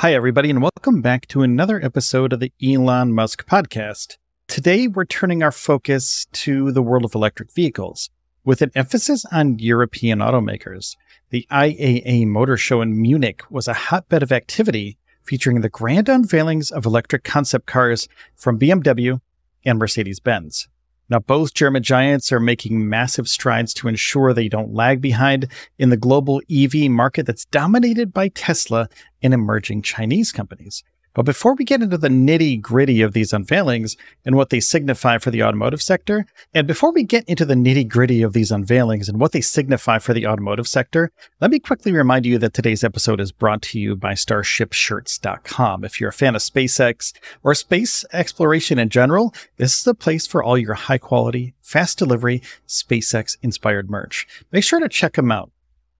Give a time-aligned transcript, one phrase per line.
[0.00, 4.18] Hi, everybody, and welcome back to another episode of the Elon Musk podcast.
[4.46, 8.10] Today, we're turning our focus to the world of electric vehicles
[8.44, 10.96] with an emphasis on European automakers.
[11.30, 16.70] The IAA Motor Show in Munich was a hotbed of activity featuring the grand unveilings
[16.70, 19.22] of electric concept cars from BMW
[19.64, 20.68] and Mercedes Benz.
[21.08, 25.48] Now, both German giants are making massive strides to ensure they don't lag behind
[25.78, 28.88] in the global EV market that's dominated by Tesla
[29.22, 30.82] and emerging Chinese companies.
[31.16, 35.16] But before we get into the nitty gritty of these unveilings and what they signify
[35.16, 39.08] for the automotive sector, and before we get into the nitty gritty of these unveilings
[39.08, 42.84] and what they signify for the automotive sector, let me quickly remind you that today's
[42.84, 45.84] episode is brought to you by StarshipShirts.com.
[45.84, 50.26] If you're a fan of SpaceX or space exploration in general, this is the place
[50.26, 54.28] for all your high quality, fast delivery, SpaceX inspired merch.
[54.52, 55.50] Make sure to check them out.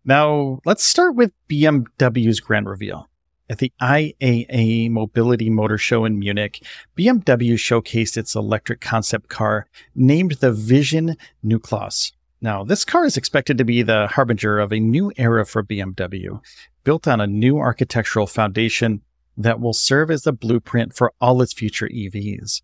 [0.05, 3.09] Now, let's start with BMW's grand reveal.
[3.49, 6.67] At the IAA Mobility Motor Show in Munich,
[6.97, 12.11] BMW showcased its electric concept car named the Vision Neue-Klasse.
[12.41, 16.41] Now, this car is expected to be the harbinger of a new era for BMW,
[16.83, 19.03] built on a new architectural foundation
[19.37, 22.63] that will serve as the blueprint for all its future EVs.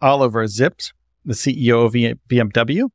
[0.00, 0.92] Oliver Zipse,
[1.26, 1.92] the CEO of
[2.28, 2.88] BMW,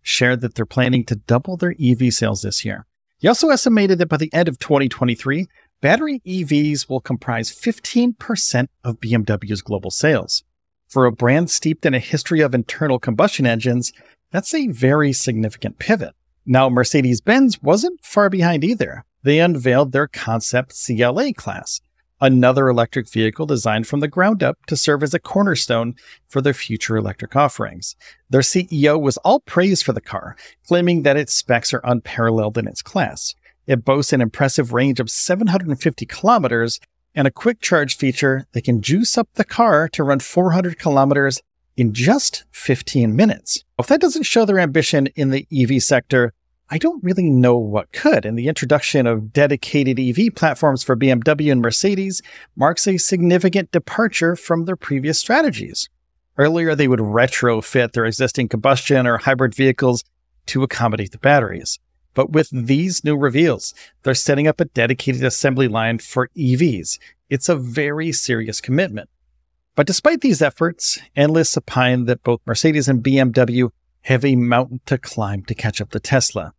[0.00, 2.86] shared that they're planning to double their EV sales this year.
[3.18, 5.46] He also estimated that by the end of 2023,
[5.82, 10.44] battery EVs will comprise 15% of BMW's global sales.
[10.88, 13.92] For a brand steeped in a history of internal combustion engines,
[14.30, 16.14] that's a very significant pivot.
[16.46, 19.04] Now, Mercedes Benz wasn't far behind either.
[19.24, 21.80] They unveiled their concept CLA class,
[22.20, 25.94] another electric vehicle designed from the ground up to serve as a cornerstone
[26.28, 27.96] for their future electric offerings.
[28.30, 32.68] Their CEO was all praise for the car, claiming that its specs are unparalleled in
[32.68, 33.34] its class.
[33.66, 36.80] It boasts an impressive range of 750 kilometers
[37.14, 41.40] and a quick charge feature that can juice up the car to run 400 kilometers
[41.76, 43.64] in just 15 minutes.
[43.78, 46.32] If that doesn't show their ambition in the EV sector,
[46.70, 48.24] I don't really know what could.
[48.24, 52.22] And the introduction of dedicated EV platforms for BMW and Mercedes
[52.56, 55.88] marks a significant departure from their previous strategies.
[56.38, 60.02] Earlier, they would retrofit their existing combustion or hybrid vehicles
[60.46, 61.78] to accommodate the batteries.
[62.14, 66.98] But with these new reveals, they're setting up a dedicated assembly line for EVs.
[67.30, 69.08] It's a very serious commitment.
[69.74, 73.70] But despite these efforts, analysts opine that both Mercedes and BMW
[74.02, 76.52] have a mountain to climb to catch up to Tesla,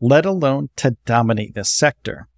[0.00, 2.28] let alone to dominate this sector.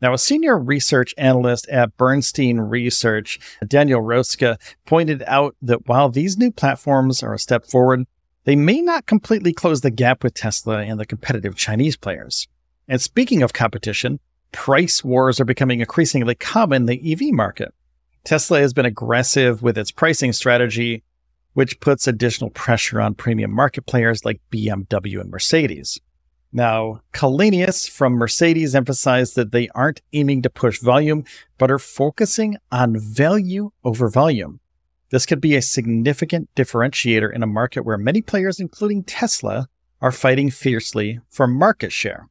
[0.00, 6.36] Now, a senior research analyst at Bernstein Research, Daniel Roeska, pointed out that while these
[6.36, 8.06] new platforms are a step forward,
[8.44, 12.48] they may not completely close the gap with Tesla and the competitive Chinese players.
[12.88, 14.18] And speaking of competition,
[14.50, 17.72] price wars are becoming increasingly common in the EV market.
[18.24, 21.02] Tesla has been aggressive with its pricing strategy,
[21.54, 26.00] which puts additional pressure on premium market players like BMW and Mercedes.
[26.52, 31.24] Now, Källenius from Mercedes emphasized that they aren't aiming to push volume,
[31.56, 34.60] but are focusing on value over volume.
[35.12, 39.68] This could be a significant differentiator in a market where many players, including Tesla,
[40.00, 42.30] are fighting fiercely for market share.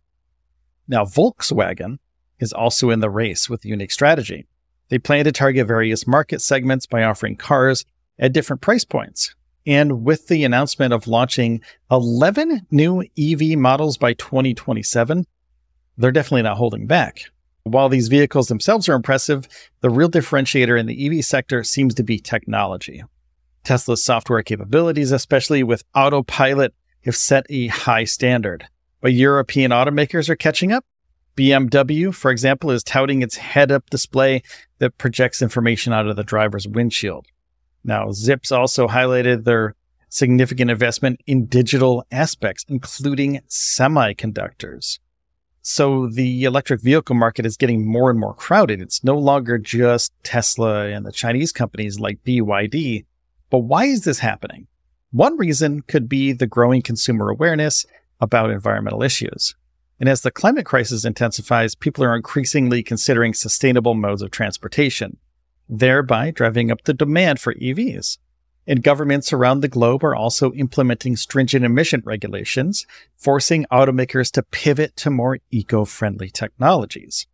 [0.87, 1.99] Now, Volkswagen
[2.39, 4.47] is also in the race with unique strategy.
[4.89, 7.85] They plan to target various market segments by offering cars
[8.17, 9.35] at different price points.
[9.67, 11.61] And with the announcement of launching
[11.91, 15.27] 11 new EV models by 2027,
[15.97, 17.25] they're definitely not holding back.
[17.63, 19.47] While these vehicles themselves are impressive,
[19.81, 23.03] the real differentiator in the EV sector seems to be technology.
[23.63, 26.73] Tesla's software capabilities, especially with autopilot,
[27.05, 28.67] have set a high standard.
[29.01, 30.85] But European automakers are catching up.
[31.37, 34.41] BMW, for example, is touting its head up display
[34.79, 37.27] that projects information out of the driver's windshield.
[37.83, 39.75] Now, Zipse also highlighted their
[40.09, 44.99] significant investment in digital aspects, including semiconductors.
[45.61, 48.81] So the electric vehicle market is getting more and more crowded.
[48.81, 53.05] It's no longer just Tesla and the Chinese companies like BYD.
[53.49, 54.67] But why is this happening?
[55.11, 57.85] One reason could be the growing consumer awareness
[58.19, 59.55] about environmental issues.
[59.99, 65.17] And as the climate crisis intensifies, people are increasingly considering sustainable modes of transportation,
[65.69, 68.17] thereby driving up the demand for EVs.
[68.71, 72.88] And governments around the globe are also implementing stringent emission regulations,
[73.18, 77.27] forcing automakers to pivot to more eco friendly technologies.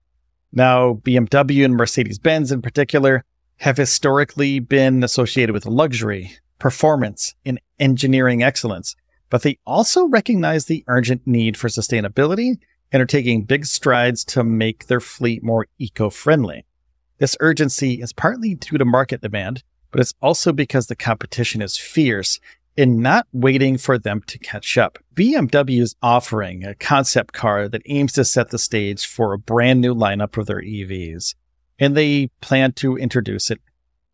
[0.52, 3.24] Now, BMW and Mercedes Benz in particular
[3.58, 8.96] have historically been associated with luxury, performance, and engineering excellence,
[9.30, 12.58] but they also recognize the urgent need for sustainability
[12.92, 16.66] and are taking big strides to make their fleet more eco friendly.
[17.20, 19.62] This urgency is partly due to market demand,
[19.92, 22.40] but it's also because the competition is fierce
[22.78, 25.00] and not waiting for them to catch up.
[25.16, 29.82] BMW is offering a concept car that aims to set the stage for a brand
[29.82, 31.34] new lineup of their EVs,
[31.80, 33.60] and they plan to introduce it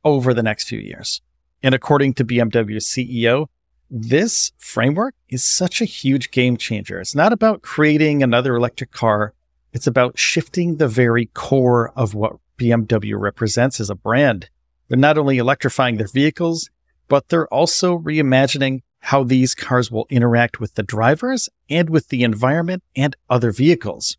[0.05, 1.21] over the next few years.
[1.61, 3.47] And according to BMW's CEO,
[3.89, 6.99] this framework is such a huge game changer.
[6.99, 9.33] It's not about creating another electric car.
[9.71, 14.49] It's about shifting the very core of what BMW represents as a brand.
[14.87, 16.69] They're not only electrifying their vehicles,
[17.07, 22.23] but they're also reimagining how these cars will interact with the drivers and with the
[22.23, 24.17] environment and other vehicles.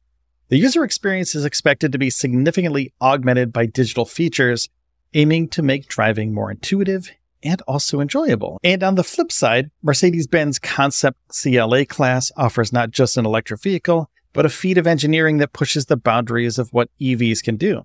[0.49, 4.69] The user experience is expected to be significantly augmented by digital features,
[5.15, 7.11] aiming to make driving more intuitive
[7.43, 8.59] and also enjoyable.
[8.63, 13.63] And on the flip side, Mercedes Benz Concept CLA class offers not just an electric
[13.63, 17.85] vehicle, but a feat of engineering that pushes the boundaries of what EVs can do.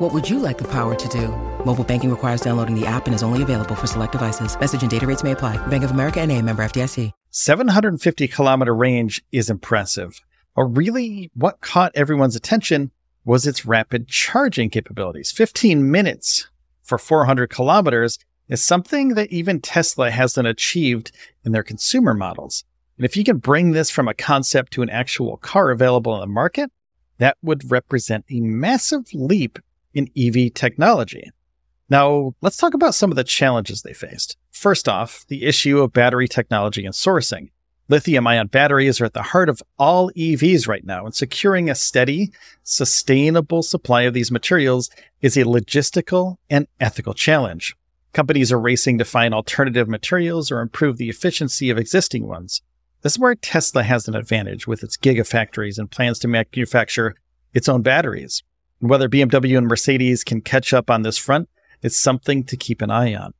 [0.00, 1.28] What would you like the power to do?
[1.64, 4.58] Mobile banking requires downloading the app and is only available for select devices.
[4.58, 5.56] Message and data rates may apply.
[5.68, 7.12] Bank of America and a member FDIC.
[7.30, 10.20] 750 kilometer range is impressive.
[10.56, 12.90] But really, what caught everyone's attention
[13.24, 15.30] was its rapid charging capabilities.
[15.30, 16.48] 15 minutes
[16.82, 18.18] for 400 kilometers
[18.48, 21.12] is something that even Tesla hasn't achieved
[21.44, 22.64] in their consumer models.
[22.98, 26.20] And if you can bring this from a concept to an actual car available in
[26.20, 26.72] the market,
[27.18, 29.60] that would represent a massive leap
[29.94, 31.30] in EV technology.
[31.88, 34.36] Now, let's talk about some of the challenges they faced.
[34.50, 37.50] First off, the issue of battery technology and sourcing.
[37.88, 41.74] Lithium ion batteries are at the heart of all EVs right now, and securing a
[41.74, 42.32] steady,
[42.62, 44.88] sustainable supply of these materials
[45.20, 47.76] is a logistical and ethical challenge.
[48.14, 52.62] Companies are racing to find alternative materials or improve the efficiency of existing ones.
[53.02, 57.16] This is where Tesla has an advantage with its gigafactories and plans to manufacture
[57.52, 58.42] its own batteries.
[58.84, 61.48] And whether BMW and Mercedes can catch up on this front
[61.80, 63.32] is something to keep an eye on.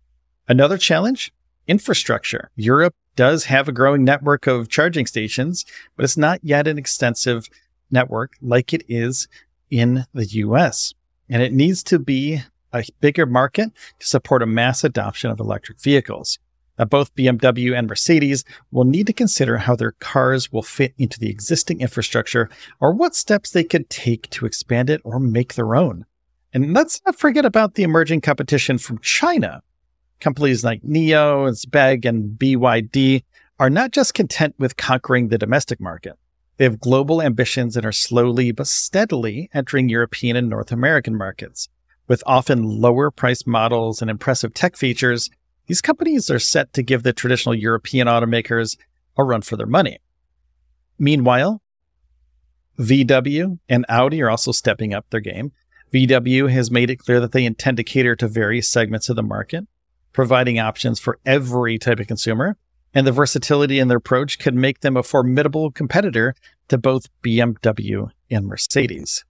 [0.49, 1.35] Another challenge
[1.67, 2.51] infrastructure.
[2.57, 7.51] Europe does have a growing network of charging stations, but it's not yet an extensive
[7.91, 9.29] network like it is
[9.69, 10.95] in the US.
[11.29, 12.41] And it needs to be
[12.73, 16.39] a bigger market to support a mass adoption of electric vehicles.
[16.79, 21.21] Now, both BMW and Mercedes will need to consider how their cars will fit into
[21.21, 22.49] the existing infrastructure
[22.81, 26.05] or what steps they could take to expand it or make their own.
[26.53, 29.63] And let's not forget about the emerging competition from China.
[30.21, 33.23] Companies like NIO, XPeng and BYD
[33.59, 36.19] are not just content with conquering the domestic market.
[36.57, 41.69] They have global ambitions and are slowly but steadily entering European and North American markets.
[42.07, 45.31] With often lower priced models and impressive tech features,
[45.67, 48.77] these companies are set to give the traditional European automakers
[49.17, 49.99] a run for their money.
[50.99, 51.63] Meanwhile,
[52.79, 55.53] VW and Audi are also stepping up their game.
[55.93, 59.23] VW has made it clear that they intend to cater to various segments of the
[59.23, 59.67] market,
[60.13, 62.57] providing options for every type of consumer,
[62.93, 66.35] and the versatility in their approach could make them a formidable competitor
[66.69, 69.25] to both BMW and Mercedes.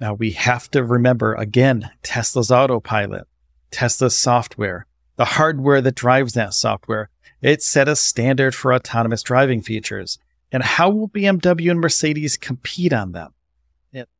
[0.00, 3.26] Now we have to remember again Tesla's autopilot,
[3.70, 7.10] Tesla's software, the hardware that drives that software.
[7.40, 10.18] It set a standard for autonomous driving features.
[10.50, 13.32] And how will BMW and Mercedes compete on them?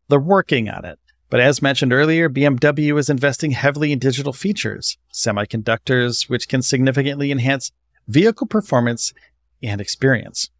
[0.09, 0.99] They're working on it,
[1.35, 7.33] But as mentioned earlier, BMW is investing heavily in digital features, semiconductors, which can significantly
[7.33, 7.73] enhance
[8.07, 9.13] vehicle performance
[9.61, 10.51] and experience.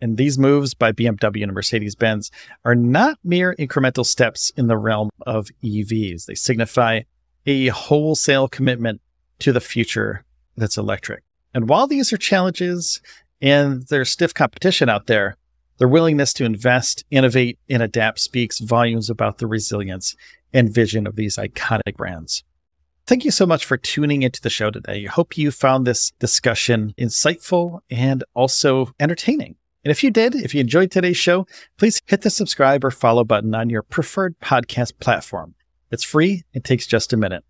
[0.00, 2.32] And these moves by BMW and Mercedes Benz
[2.64, 6.26] are not mere incremental steps in the realm of EVs.
[6.26, 7.02] They signify
[7.46, 9.02] a wholesale commitment
[9.40, 10.24] to the future
[10.56, 11.22] that's electric.
[11.52, 13.00] And while these are challenges
[13.40, 15.36] and there's stiff competition out there,
[15.78, 20.14] their willingness to invest, innovate, and adapt speaks volumes about the resilience
[20.52, 22.44] and vision of these iconic brands.
[23.06, 25.04] Thank you so much for tuning into the show today.
[25.04, 29.56] I hope you found this discussion insightful and also entertaining.
[29.84, 33.22] And if you did, if you enjoyed today's show, please hit the subscribe or follow
[33.22, 35.54] button on your preferred podcast platform.
[35.90, 37.44] It's free, and takes just a minute.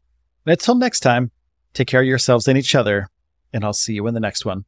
[0.45, 1.31] And until next time,
[1.75, 3.09] take care of yourselves and each other,
[3.53, 4.65] and I'll see you in the next one.